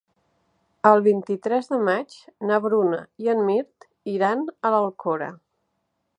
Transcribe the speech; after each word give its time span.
El 0.91 1.03
vint-i-tres 1.07 1.69
de 1.73 1.79
maig 1.89 2.15
na 2.53 2.59
Bruna 2.65 3.03
i 3.27 3.31
en 3.35 3.45
Mirt 3.51 3.89
iran 4.17 4.45
a 4.71 4.75
l'Alcora. 4.79 5.31